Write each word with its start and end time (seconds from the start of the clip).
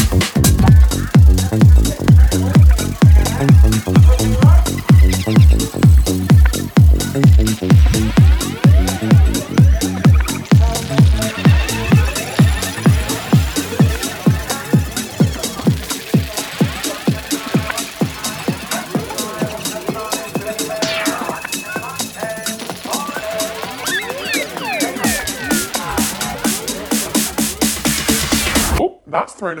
throwing 0.00 0.69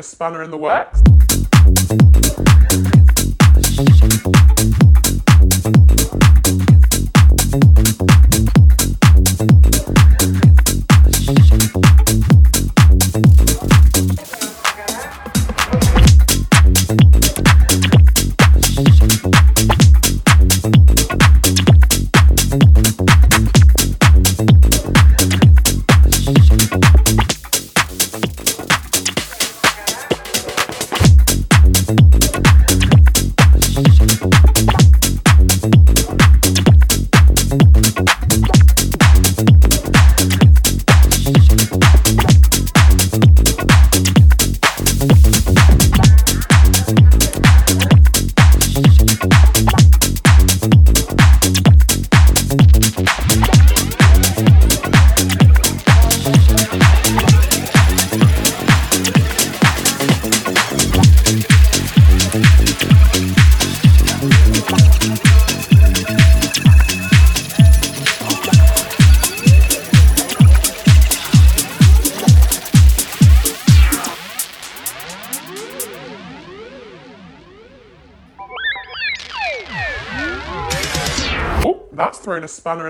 a 0.00 0.02
spanner 0.02 0.42
in 0.42 0.50
the 0.50 0.56
works. 0.56 1.02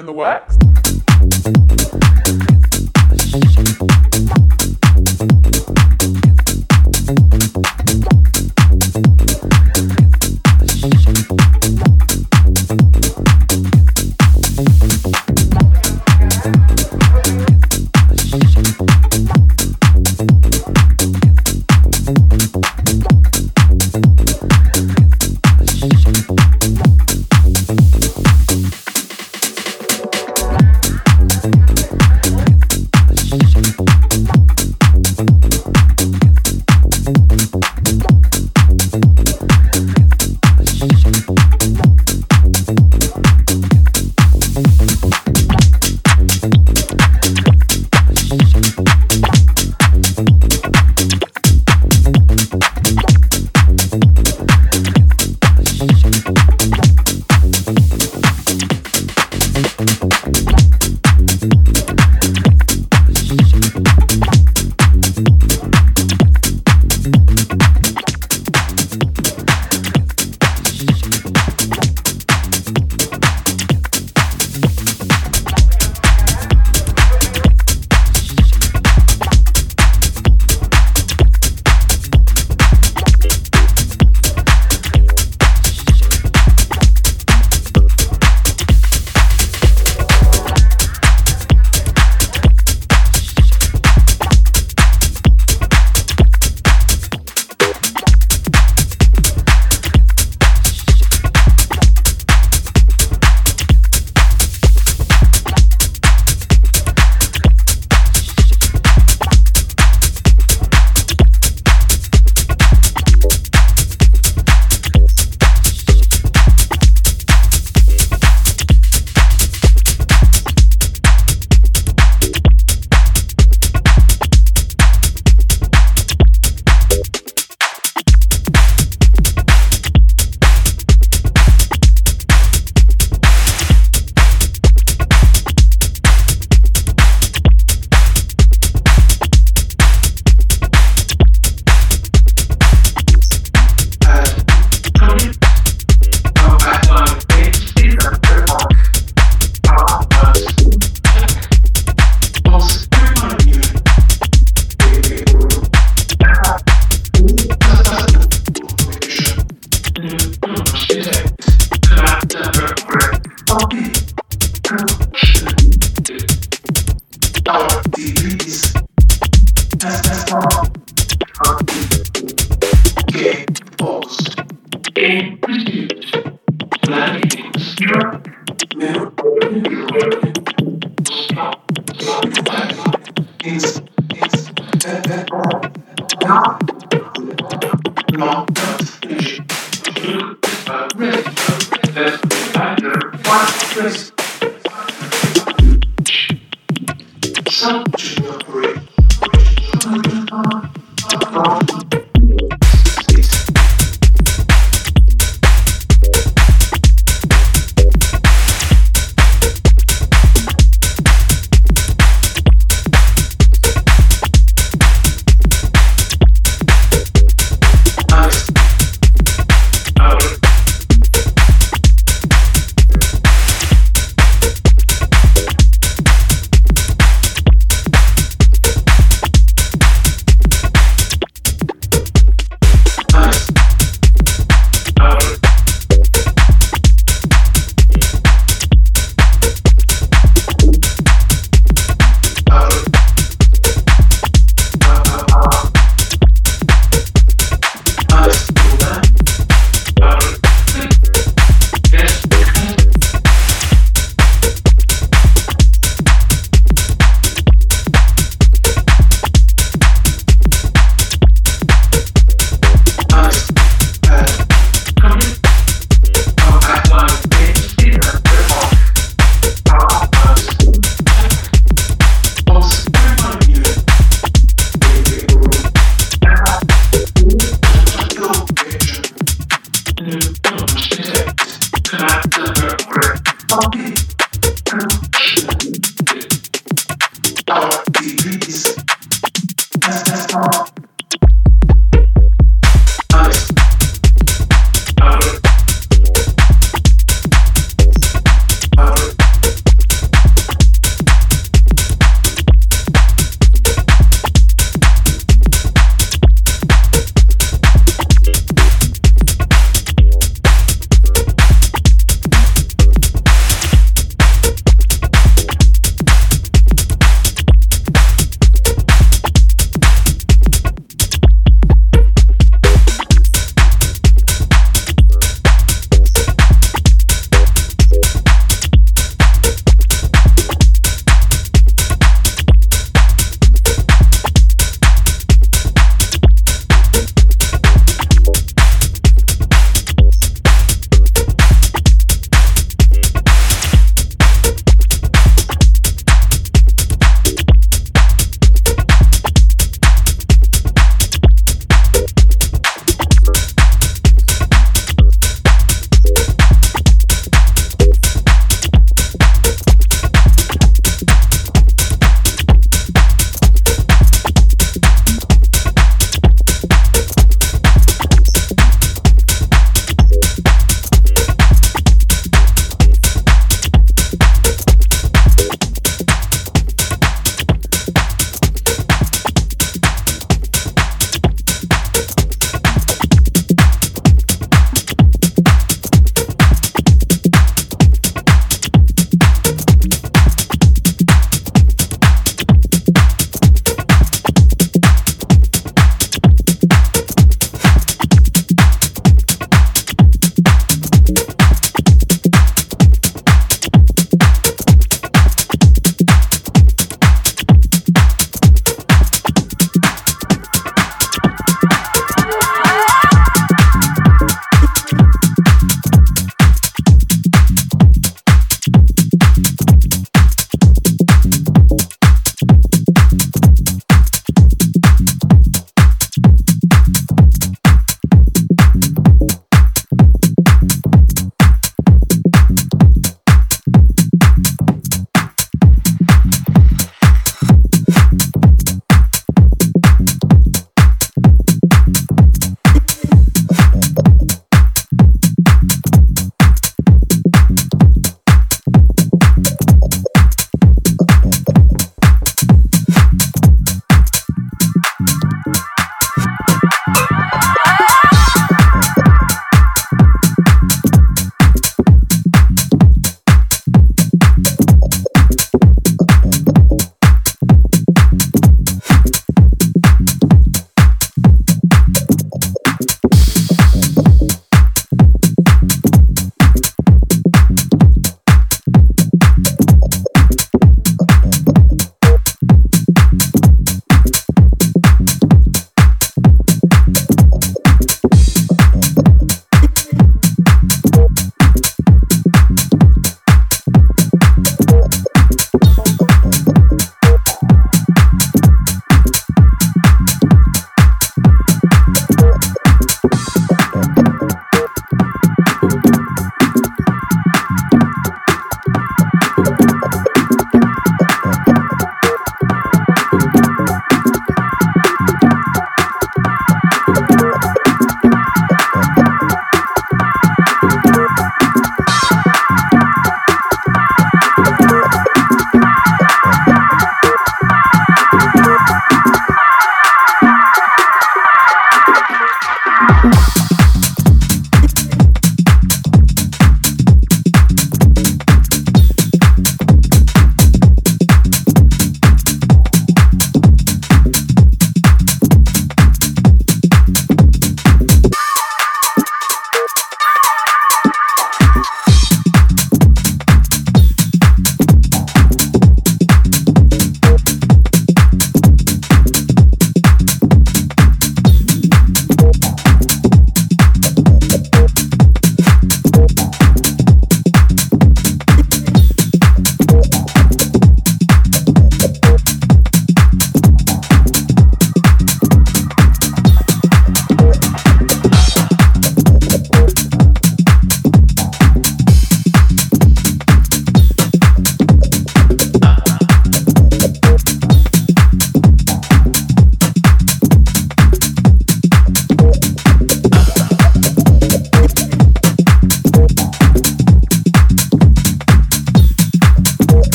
In 0.00 0.06
the 0.06 0.12
works. 0.12 0.39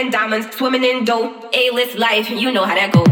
In 0.00 0.10
diamonds, 0.10 0.54
swimming 0.56 0.84
in 0.84 1.04
dope, 1.04 1.54
A-list 1.54 1.96
life, 1.96 2.30
you 2.30 2.50
know 2.50 2.64
how 2.64 2.74
that 2.74 2.92
goes. 2.92 3.09